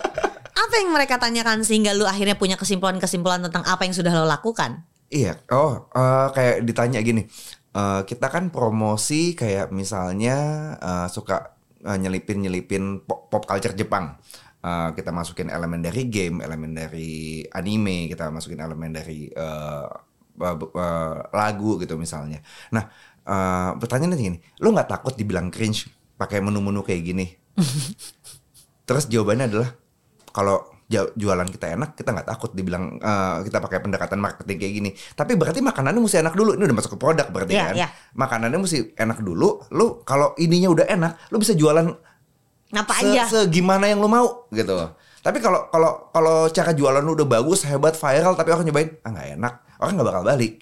Apa 0.70 0.74
yang 0.78 0.94
mereka 0.94 1.18
tanyakan 1.18 1.66
sehingga 1.66 1.90
lu 1.98 2.06
akhirnya 2.06 2.38
punya 2.38 2.54
kesimpulan-kesimpulan 2.54 3.42
tentang 3.42 3.66
apa 3.66 3.82
yang 3.82 3.96
sudah 3.96 4.12
lo 4.14 4.22
lakukan? 4.22 4.86
Iya, 5.10 5.42
oh 5.50 5.90
eh, 5.90 6.28
kayak 6.30 6.56
ditanya 6.62 7.02
gini, 7.02 7.26
eh, 7.74 8.00
kita 8.06 8.30
kan 8.30 8.54
promosi 8.54 9.34
kayak 9.34 9.74
misalnya 9.74 10.38
eh, 10.78 11.06
suka 11.10 11.58
eh, 11.84 11.98
nyelipin-nyelipin 12.00 13.04
pop, 13.06 13.28
pop 13.32 13.44
culture 13.48 13.74
Jepang. 13.76 14.16
Eh, 14.60 14.88
kita 14.96 15.10
masukin 15.14 15.48
elemen 15.48 15.80
dari 15.80 16.06
game, 16.12 16.44
elemen 16.44 16.72
dari 16.76 17.44
anime, 17.48 18.08
kita 18.12 18.28
masukin 18.28 18.60
elemen 18.60 18.92
dari 18.92 19.28
eh, 19.32 19.88
eh, 20.40 20.56
eh, 20.56 21.16
lagu 21.32 21.80
gitu 21.80 21.94
misalnya. 21.96 22.40
Nah, 22.74 22.84
eh, 23.24 23.70
pertanyaannya 23.80 24.16
gini, 24.18 24.38
lo 24.60 24.68
nggak 24.74 24.90
takut 24.90 25.14
dibilang 25.16 25.48
cringe 25.48 25.88
pakai 26.20 26.44
menu-menu 26.44 26.84
kayak 26.84 27.02
gini? 27.04 27.26
Terus 28.88 29.06
jawabannya 29.08 29.46
adalah 29.48 29.70
kalau 30.34 30.79
jualan 30.90 31.46
kita 31.46 31.70
enak, 31.70 31.94
kita 31.94 32.10
nggak 32.10 32.26
takut 32.26 32.50
dibilang 32.50 32.98
eh, 32.98 33.38
kita 33.42 33.58
pakai 33.58 33.78
pendekatan 33.78 34.18
marketing 34.18 34.58
kayak 34.58 34.74
gini. 34.74 34.90
Tapi 35.14 35.32
berarti 35.34 35.60
makanannya 35.60 36.00
mesti 36.00 36.18
enak 36.18 36.34
dulu. 36.34 36.50
Ini 36.52 36.62
udah 36.64 36.76
masuk 36.76 36.90
ke 36.94 36.98
produk 36.98 37.26
berarti 37.26 37.54
Iya, 37.54 37.64
kan. 37.64 37.74
iya. 37.76 37.88
Makanannya 38.12 38.58
mesti 38.58 38.78
enak 38.94 39.18
dulu. 39.20 39.62
Lu 39.70 40.02
kalau 40.02 40.34
ininya 40.36 40.66
udah 40.68 40.86
enak, 40.86 41.12
lu 41.28 41.38
bisa 41.38 41.54
jualan 41.54 41.86
Ngapa 42.70 42.94
se- 42.96 43.06
aja? 43.08 43.22
segimana 43.26 43.86
yang 43.86 43.98
lu 43.98 44.06
mau 44.06 44.46
gitu. 44.48 44.74
Tapi 45.20 45.38
kalau 45.38 45.68
kalau 45.68 46.08
kalau 46.08 46.48
cara 46.48 46.72
jualan 46.72 46.98
lu 46.98 47.12
udah 47.12 47.28
bagus, 47.30 47.62
hebat, 47.62 47.92
viral, 47.92 48.32
tapi 48.32 48.48
orang 48.50 48.64
nyobain, 48.64 48.88
ah 49.00 49.10
nggak 49.10 49.28
enak, 49.36 49.54
orang 49.76 49.92
nggak 49.92 50.08
bakal 50.08 50.22
balik. 50.24 50.52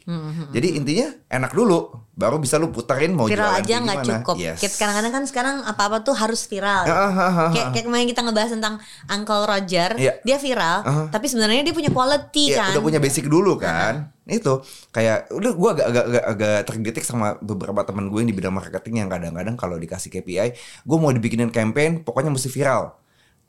Jadi 0.51 0.69
intinya 0.75 1.07
enak 1.29 1.53
dulu, 1.53 1.79
baru 2.13 2.37
bisa 2.37 2.59
lu 2.59 2.69
puterin 2.69 3.15
mau 3.15 3.31
viral 3.31 3.55
jualan 3.55 3.63
aja 3.63 3.75
nggak 3.79 3.99
gimana. 4.03 4.11
cukup. 4.19 4.35
Yes. 4.35 4.59
Kadang-kadang 4.75 5.13
kan 5.13 5.25
sekarang 5.25 5.57
apa-apa 5.63 6.03
tuh 6.03 6.13
harus 6.13 6.43
viral. 6.45 6.91
Ah, 6.91 7.55
kayak, 7.55 7.67
kayak 7.71 7.85
kemarin 7.87 8.07
kita 8.07 8.21
ngebahas 8.21 8.51
tentang 8.51 8.75
Uncle 9.07 9.47
Roger, 9.47 9.91
Iya. 9.95 10.13
dia 10.21 10.37
viral, 10.37 10.79
tapi 11.09 11.27
sebenarnya 11.31 11.63
dia 11.63 11.73
punya 11.73 11.89
quality 11.89 12.51
Iya, 12.51 12.59
kan. 12.59 12.71
udah 12.75 12.83
punya 12.83 12.99
basic 12.99 13.31
dulu 13.31 13.55
kan. 13.57 14.11
Itu 14.27 14.61
kayak 14.91 15.31
udah 15.31 15.53
gua 15.55 15.71
agak 15.73 15.87
agak 15.87 16.05
agak, 16.05 16.25
agak 16.27 16.59
tergetik 16.67 17.05
sama 17.07 17.39
beberapa 17.39 17.81
teman 17.81 18.11
gue 18.11 18.19
yang 18.19 18.29
di 18.29 18.35
bidang 18.35 18.53
marketing 18.53 19.01
yang 19.01 19.09
kadang-kadang 19.09 19.55
kalau 19.55 19.79
dikasih 19.79 20.11
KPI, 20.11 20.49
gue 20.83 20.97
mau 20.99 21.09
dibikinin 21.09 21.49
campaign, 21.49 22.03
pokoknya 22.03 22.29
mesti 22.29 22.51
viral. 22.51 22.93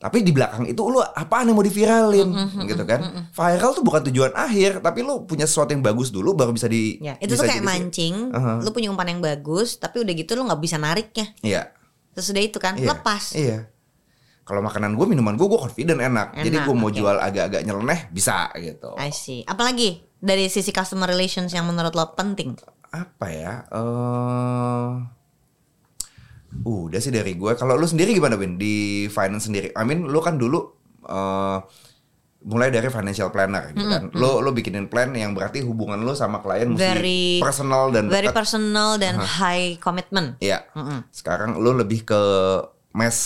Tapi 0.00 0.24
di 0.24 0.32
belakang 0.32 0.64
itu 0.64 0.80
lu 0.80 0.96
apaan 0.96 1.44
yang 1.44 1.54
mau 1.54 1.62
diviralin 1.62 2.32
gitu 2.64 2.82
kan. 2.82 3.28
Viral 3.28 3.70
tuh 3.70 3.84
bukan 3.84 4.00
tujuan 4.08 4.32
akhir, 4.32 4.80
tapi 4.80 5.04
lu 5.04 5.22
punya 5.22 5.44
sesuatu 5.44 5.70
yang 5.70 5.84
bagus 5.84 6.08
dulu 6.08 6.32
baru 6.32 6.50
bisa 6.50 6.64
di 6.66 6.96
Ya, 6.98 7.20
itu 7.20 7.30
bisa 7.30 7.44
tuh 7.44 7.46
kayak 7.46 7.60
jadi- 7.60 7.68
mancing, 7.68 8.14
Aha. 8.30 8.52
lu 8.58 8.70
punya 8.70 8.88
umpan 8.88 9.06
yang 9.06 9.20
bagus, 9.20 9.76
tapi 9.76 10.00
udah 10.00 10.12
gitu 10.14 10.32
lu 10.32 10.48
nggak 10.48 10.56
bisa 10.58 10.76
nariknya. 10.76 11.36
Iya. 11.40 11.76
Sesudah 12.10 12.40
itu 12.40 12.56
kan, 12.56 12.74
Iya. 12.74 12.88
lepas. 12.90 13.36
Iya. 13.36 13.68
Kalau 14.40 14.64
makanan 14.64 14.96
gue, 14.96 15.04
minuman 15.06 15.36
gue, 15.36 15.44
gue 15.44 15.60
confident 15.60 16.00
enak. 16.00 16.32
Jadi 16.34 16.48
Enak, 16.50 16.64
gue 16.64 16.74
mau 16.74 16.88
oke. 16.88 16.96
jual 16.96 17.14
agak-agak 17.14 17.60
nyeleneh 17.60 18.00
bisa 18.08 18.48
gitu. 18.56 18.96
I 18.96 19.12
see. 19.12 19.44
Apalagi 19.44 20.00
dari 20.16 20.48
sisi 20.48 20.72
customer 20.72 21.06
relations 21.06 21.52
yang 21.52 21.68
menurut 21.68 21.92
lo 21.92 22.16
penting? 22.16 22.56
apa 22.90 23.26
ya? 23.28 23.54
eh 23.70 24.90
udah 26.60 26.98
sih 26.98 27.10
dari 27.10 27.34
gue. 27.34 27.52
Kalau 27.54 27.74
lu 27.74 27.84
sendiri 27.84 28.10
gimana, 28.10 28.34
Win? 28.34 28.54
Di 28.54 28.74
finance 29.06 29.46
sendiri. 29.46 29.70
I 29.70 29.82
mean, 29.82 30.04
lu 30.04 30.18
kan 30.18 30.34
dulu 30.34 30.58
eh 31.02 31.58
mulai 32.40 32.72
dari 32.72 32.88
financial 32.88 33.28
planner 33.28 33.68
gitu 33.70 33.84
kan. 33.84 34.08
Lu 34.12 34.40
lu 34.40 34.50
bikinin 34.50 34.88
plan 34.88 35.12
yang 35.12 35.36
berarti 35.36 35.60
hubungan 35.60 36.00
lu 36.00 36.12
sama 36.12 36.40
klien 36.40 36.72
mesti 36.72 36.80
Very- 36.80 37.36
personal 37.36 37.92
dan 37.92 38.08
Very 38.08 38.26
dekat. 38.26 38.36
personal 38.36 38.96
dan 38.96 39.20
high 39.20 39.76
commitment. 39.76 40.40
Iya. 40.40 40.64
Mm-mm. 40.72 41.04
Sekarang 41.10 41.60
lu 41.60 41.72
lebih 41.72 42.02
ke 42.02 42.20
mass 42.90 43.18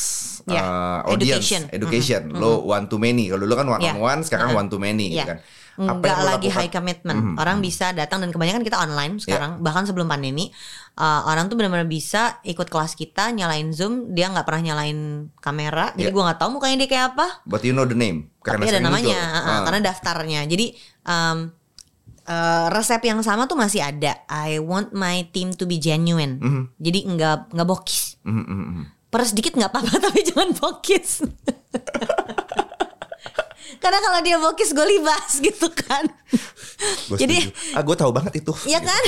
Ya, 0.45 0.61
eh, 0.61 0.99
audience, 1.09 1.47
education. 1.47 1.63
education. 1.71 2.23
Lu 2.35 2.67
one 2.67 2.85
to 2.85 2.99
many. 2.99 3.31
Kalau 3.31 3.41
dulu 3.41 3.55
kan 3.55 3.67
one 3.71 3.81
Ya. 3.81 3.95
on 3.95 4.03
one, 4.03 4.21
sekarang 4.21 4.51
Uh-uh. 4.51 4.61
one 4.61 4.69
to 4.69 4.77
many 4.77 5.09
gitu 5.09 5.23
Iya. 5.23 5.27
kan. 5.31 5.39
Enggak 5.75 6.19
lagi 6.19 6.47
lakukan? 6.47 6.57
high 6.57 6.71
commitment. 6.71 7.21
Orang 7.35 7.59
bisa 7.59 7.91
datang 7.91 8.23
dan 8.23 8.31
kebanyakan 8.31 8.63
kita 8.63 8.79
online 8.79 9.19
sekarang. 9.19 9.59
Bahkan 9.59 9.85
sebelum 9.85 10.07
pandemi, 10.07 10.49
uh, 10.95 11.27
orang 11.27 11.47
tuh 11.47 11.55
benar-benar 11.55 11.85
bisa 11.85 12.39
ikut 12.43 12.67
kelas 12.67 12.95
kita, 12.95 13.31
nyalain 13.31 13.71
Zoom, 13.71 14.11
dia 14.11 14.31
nggak 14.31 14.43
pernah 14.43 14.73
nyalain 14.73 14.99
kamera. 15.39 15.91
Jadi 15.93 16.09
Iya. 16.09 16.15
gua 16.15 16.23
nggak 16.29 16.39
tahu 16.39 16.51
mukanya 16.53 16.77
dia 16.79 16.89
kayak 16.89 17.07
apa. 17.13 17.27
But 17.43 17.63
you 17.63 17.71
know 17.71 17.83
the 17.83 17.95
name. 17.95 18.31
Tapi 18.39 18.65
ada 18.65 18.79
namanya, 18.79 19.19
uh-uh, 19.19 19.51
Ah. 19.51 19.61
karena 19.67 19.81
daftarnya. 19.85 20.41
Jadi 20.45 20.67
um, 21.03 21.51
uh, 22.25 22.67
resep 22.71 23.03
yang 23.03 23.19
sama 23.21 23.45
tuh 23.45 23.57
masih 23.57 23.83
ada. 23.83 24.23
I 24.27 24.59
want 24.59 24.93
my 24.93 25.27
team 25.29 25.53
to 25.53 25.65
be 25.65 25.77
genuine. 25.77 26.39
Mhm. 26.39 26.63
Jadi 26.77 26.99
nggak 27.09 27.51
nggak 27.51 27.67
bokis. 27.67 28.21
Mhm, 28.23 28.37
mhm, 28.41 28.65
mhm. 28.71 28.85
Peres 29.11 29.31
dikit 29.31 29.55
nggak 29.55 29.71
apa-apa 29.71 29.95
tapi 30.07 30.23
jangan 30.23 30.51
bokis. 30.55 31.23
Karena 33.81 33.99
kalau 34.01 34.19
dia 34.21 34.37
bokis 34.37 34.71
gue 34.73 34.87
libas 34.87 35.39
gitu 35.47 35.69
kan. 35.73 36.05
Gua 37.07 37.17
Jadi 37.21 37.39
ah 37.77 37.83
gue 37.85 37.97
tahu 37.97 38.11
banget 38.11 38.43
itu. 38.43 38.53
Iya 38.67 38.83
kan? 38.83 39.03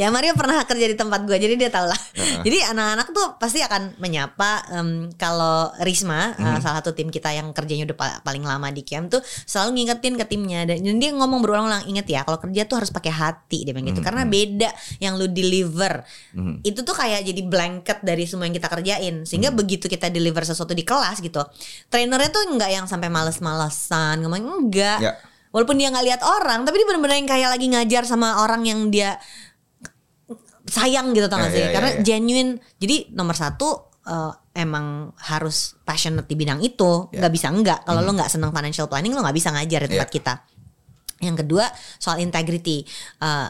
ya 0.00 0.08
Mario 0.08 0.32
pernah 0.34 0.64
kerja 0.64 0.86
di 0.88 0.96
tempat 0.96 1.28
gue 1.28 1.36
jadi 1.36 1.54
dia 1.54 1.70
tahu 1.70 1.86
lah. 1.86 2.00
jadi 2.46 2.72
anak-anak 2.72 3.08
tuh 3.12 3.26
pasti 3.36 3.60
akan 3.60 4.00
menyapa 4.00 4.64
em, 4.72 4.88
kalau 5.14 5.68
Risma 5.84 6.32
eh, 6.38 6.58
salah 6.62 6.80
satu 6.80 6.96
tim 6.96 7.12
kita 7.12 7.30
yang 7.34 7.52
kerjanya 7.52 7.92
udah 7.92 7.96
pa- 7.98 8.20
paling 8.24 8.42
lama 8.42 8.72
di 8.72 8.82
camp 8.82 9.12
tuh 9.12 9.20
selalu 9.44 9.82
ngingetin 9.82 10.14
ke 10.16 10.24
timnya. 10.24 10.64
Dan 10.64 10.98
dia 10.98 11.10
ngomong 11.12 11.44
berulang-ulang 11.44 11.84
inget 11.90 12.08
ya 12.08 12.24
kalau 12.24 12.40
kerja 12.40 12.64
tuh 12.64 12.80
harus 12.80 12.90
pakai 12.90 13.12
hati 13.12 13.68
dia 13.68 13.72
bilang 13.76 13.92
gitu. 13.92 14.00
Karena 14.00 14.24
beda 14.24 14.70
yang 15.02 15.20
lu 15.20 15.28
deliver. 15.28 16.02
Itu 16.64 16.82
tuh 16.82 16.96
kayak 16.96 17.26
jadi 17.26 17.42
blanket 17.44 17.98
dari 18.00 18.24
semua 18.24 18.48
yang 18.48 18.56
kita 18.56 18.68
kerjain. 18.72 19.28
Sehingga 19.28 19.52
begitu 19.52 19.86
kita 19.86 20.08
deliver 20.08 20.42
sesuatu 20.42 20.72
di 20.72 20.82
kelas 20.86 21.20
gitu 21.20 21.44
trainernya 21.88 22.30
tuh 22.30 22.42
nggak 22.54 22.70
yang 22.70 22.86
sampai 22.86 23.08
males-malesan 23.68 24.16
ngomong 24.24 24.42
enggak 24.64 24.98
Ya. 24.98 25.12
Walaupun 25.48 25.80
dia 25.80 25.88
nggak 25.88 26.04
lihat 26.04 26.20
orang, 26.20 26.68
tapi 26.68 26.76
dia 26.76 26.84
benar-benar 26.84 27.16
yang 27.16 27.24
kayak 27.24 27.48
lagi 27.48 27.66
ngajar 27.72 28.04
sama 28.04 28.44
orang 28.44 28.68
yang 28.68 28.92
dia 28.92 29.16
sayang 30.68 31.16
gitu 31.16 31.24
tau 31.24 31.40
gak 31.40 31.48
Ya, 31.48 31.54
sih? 31.56 31.62
ya, 31.64 31.66
ya, 31.66 31.72
Karena 31.72 31.90
ya. 31.96 32.00
genuine. 32.04 32.52
Jadi 32.76 32.96
nomor 33.16 33.32
satu 33.32 33.88
eh, 34.04 34.32
emang 34.56 35.12
harus 35.20 35.76
passionate 35.84 36.24
di 36.24 36.36
bidang 36.36 36.60
itu, 36.60 37.08
Ya. 37.12 37.24
nggak 37.24 37.32
bisa 37.32 37.48
enggak. 37.48 37.80
Kalau 37.80 38.00
lo 38.00 38.12
nggak 38.12 38.28
seneng 38.28 38.52
financial 38.52 38.88
planning, 38.88 39.12
lo 39.12 39.20
nggak 39.20 39.36
bisa 39.36 39.48
ngajar 39.52 39.84
di 39.84 39.88
tempat 39.92 40.08
Ya. 40.08 40.14
kita. 40.16 40.34
Yang 41.20 41.36
kedua 41.44 41.64
soal 41.96 42.20
integrity. 42.20 42.84
Eh, 43.20 43.48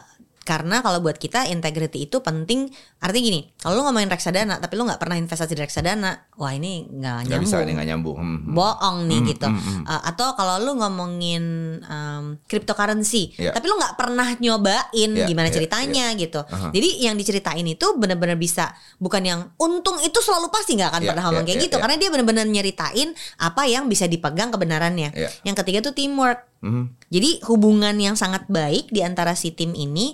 karena 0.48 0.80
kalau 0.80 1.04
buat 1.04 1.20
kita 1.20 1.44
integrity 1.52 2.08
itu 2.08 2.24
penting. 2.24 2.72
Artinya 3.04 3.24
gini, 3.28 3.40
kalau 3.60 3.76
lo 3.76 3.92
ngomongin 3.92 4.08
reksadana, 4.08 4.56
tapi 4.56 4.80
lo 4.80 4.88
nggak 4.88 4.96
pernah 4.96 5.20
investasi 5.20 5.52
di 5.52 5.60
reksadana, 5.60 6.24
wah 6.40 6.56
ini 6.56 6.88
nggak 6.88 7.28
nyambung 7.28 7.44
bisa 7.44 7.56
nih 7.60 7.72
nggak 7.76 7.88
nyambung. 7.92 8.16
Hmm, 8.16 8.38
hmm. 8.40 8.54
bohong 8.56 8.98
nih 9.04 9.18
Hmm, 9.20 9.28
gitu. 9.28 9.46
hmm, 9.52 9.60
hmm. 9.60 9.82
Uh, 9.84 10.02
atau 10.08 10.28
kalau 10.40 10.56
lu 10.64 10.72
ngomongin 10.80 11.44
um, 11.84 12.24
cryptocurrency, 12.48 13.36
Iya. 13.36 13.52
tapi 13.52 13.68
lu 13.68 13.76
nggak 13.76 14.00
pernah 14.00 14.28
nyobain 14.40 15.10
Iya, 15.12 15.28
gimana 15.28 15.52
iya, 15.52 15.54
ceritanya 15.60 16.06
gitu. 16.16 16.40
Aha. 16.40 16.72
Jadi 16.72 16.88
yang 17.04 17.14
diceritain 17.20 17.66
itu 17.68 17.86
benar-benar 18.00 18.40
bisa 18.40 18.72
bukan 18.96 19.20
yang 19.20 19.40
untung 19.60 20.00
itu 20.00 20.16
selalu 20.24 20.48
pasti 20.48 20.80
nggak 20.80 20.96
akan 20.96 21.02
Iya, 21.04 21.08
pernah 21.12 21.22
ngomong 21.28 21.44
iya, 21.44 21.48
kayak 21.52 21.58
iya, 21.60 21.66
gitu 21.68 21.76
iya. 21.76 21.82
karena 21.84 21.96
dia 22.00 22.08
benar-benar 22.08 22.46
nyeritain 22.48 23.08
apa 23.36 23.62
yang 23.68 23.84
bisa 23.84 24.08
dipegang 24.08 24.48
kebenarannya. 24.48 25.12
Iya. 25.12 25.28
Yang 25.44 25.56
ketiga 25.60 25.78
tuh 25.84 25.92
teamwork. 25.92 26.48
Mhm. 26.58 26.84
Jadi 27.08 27.30
hubungan 27.46 27.94
yang 27.94 28.14
sangat 28.14 28.44
baik 28.46 28.90
di 28.90 29.00
antara 29.00 29.32
si 29.32 29.50
tim 29.50 29.72
ini, 29.72 30.12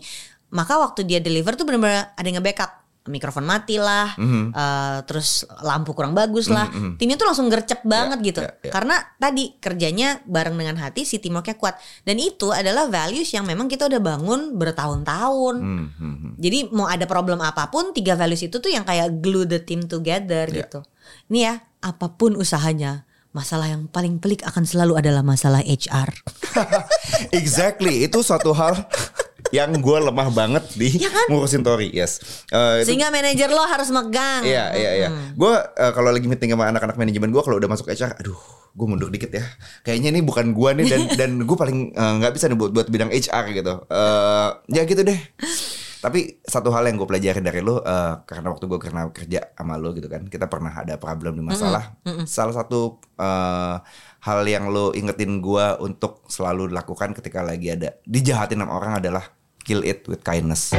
maka 0.51 0.77
waktu 0.77 1.03
dia 1.03 1.19
deliver 1.19 1.55
tuh 1.55 1.65
benar-benar 1.65 2.13
ada 2.13 2.27
yang 2.27 2.39
nge-backup. 2.39 2.85
Mikrofon 3.05 3.45
mati 3.45 3.77
lah, 3.77 4.17
Mhm. 4.17 4.57
eh, 4.57 4.99
terus 5.05 5.45
lampu 5.61 5.93
kurang 5.93 6.17
bagus 6.17 6.49
lah. 6.49 6.73
Mhm, 6.73 6.81
mhm. 6.81 6.93
Timnya 6.97 7.17
tuh 7.21 7.29
langsung 7.29 7.53
gercep 7.53 7.85
banget 7.85 8.17
gitu. 8.25 8.41
ya, 8.41 8.49
ya. 8.65 8.73
Karena 8.73 8.97
tadi 9.21 9.61
kerjanya 9.61 10.25
bareng 10.25 10.57
dengan 10.57 10.81
hati, 10.81 11.05
si 11.05 11.21
teamworknya 11.21 11.61
kuat. 11.61 11.77
Dan 12.01 12.17
itu 12.17 12.49
adalah 12.49 12.89
values 12.89 13.29
yang 13.29 13.45
memang 13.45 13.69
kita 13.69 13.93
udah 13.93 14.01
bangun 14.01 14.57
bertahun-tahun. 14.57 15.55
Hmm, 15.61 15.87
hmm, 15.93 16.17
hmm. 16.17 16.33
Jadi 16.41 16.59
mau 16.73 16.89
ada 16.89 17.05
problem 17.05 17.45
apa 17.45 17.69
pun, 17.69 17.93
tiga 17.93 18.17
values 18.17 18.41
itu 18.41 18.57
tuh 18.57 18.73
yang 18.73 18.89
kayak 18.89 19.21
glue 19.21 19.45
the 19.45 19.61
team 19.61 19.85
together 19.85 20.49
Ya. 20.49 20.65
gitu. 20.65 20.81
Nih 21.29 21.43
ya, 21.45 21.55
apa 21.81 22.09
pun 22.09 22.41
usahanya, 22.41 23.05
masalah 23.35 23.67
yang 23.67 23.91
paling 23.91 24.17
pelik 24.17 24.47
akan 24.47 24.63
selalu 24.63 24.95
adalah 24.97 25.21
masalah 25.21 25.59
HR. 25.61 26.15
Exactly, 27.35 28.07
itu 28.07 28.23
suatu 28.23 28.55
hal 28.55 28.87
yang 29.51 29.75
gue 29.75 29.99
lemah 30.01 30.31
banget 30.31 30.65
di 30.75 30.99
Ya 30.99 31.11
kan? 31.11 31.27
ngurusin 31.29 31.63
Tori, 31.63 31.91
yes. 31.91 32.23
Eh, 32.49 32.83
itu- 32.83 32.95
Sehingga 32.95 33.11
manajer 33.11 33.51
lo 33.51 33.63
harus 33.63 33.91
megang. 33.91 34.43
Iya 34.43 34.65
iya 34.73 34.91
iya. 34.97 35.09
Gue 35.35 35.51
kalau 35.93 36.11
lagi 36.11 36.27
meeting 36.27 36.55
sama 36.55 36.71
anak-anak 36.71 36.95
manajemen 36.95 37.31
gue 37.31 37.43
kalau 37.43 37.59
udah 37.59 37.69
masuk 37.69 37.87
HR, 37.87 38.19
aduh, 38.19 38.39
gue 38.71 38.87
mundur 38.87 39.11
dikit 39.11 39.31
ya. 39.31 39.45
Kayaknya 39.83 40.09
ini 40.15 40.21
bukan 40.23 40.55
gue 40.55 40.71
nih 40.79 40.87
dan 40.87 41.01
dan 41.21 41.31
gue 41.43 41.57
paling 41.59 41.91
eh, 41.91 42.13
nggak 42.19 42.33
bisa 42.33 42.47
nih 42.47 42.57
buat 42.57 42.71
buat 42.71 42.87
bidang 42.87 43.11
HR 43.11 43.45
gitu. 43.53 43.75
Eh 43.85 44.49
ya 44.73 44.83
gitu 44.87 45.03
deh. 45.03 45.19
Tapi 46.05 46.45
satu 46.45 46.69
hal 46.69 46.85
yang 46.85 47.01
gue 47.01 47.09
pelajari 47.09 47.41
dari 47.41 47.65
lo, 47.65 47.81
eh, 47.81 48.21
karena 48.29 48.53
waktu 48.53 48.69
gue 48.69 48.77
pernah 48.77 49.09
kerja 49.09 49.57
sama 49.57 49.81
lo 49.81 49.97
gitu 49.97 50.05
kan, 50.05 50.29
kita 50.29 50.53
pernah 50.53 50.69
ada 50.69 51.01
problem 51.01 51.41
di 51.41 51.41
masalah. 51.41 51.97
Salah 52.29 52.53
satu 52.53 53.01
eh, 53.17 53.77
hal 54.21 54.41
yang 54.45 54.69
lo 54.69 54.93
ingetin 54.93 55.41
gue 55.41 55.67
untuk 55.81 56.29
selalu 56.29 56.69
lakukan 56.77 57.17
ketika 57.17 57.41
lagi 57.41 57.73
ada 57.73 57.97
dijahatin 58.05 58.61
sama 58.61 58.77
orang 58.77 59.01
adalah 59.01 59.25
kill 59.65 59.81
it 59.81 60.05
with 60.05 60.21
kindness. 60.21 60.77